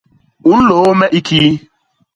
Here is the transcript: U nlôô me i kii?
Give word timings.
U 0.49 0.51
nlôô 0.61 0.89
me 0.99 1.05
i 1.17 1.19
kii? 1.27 1.49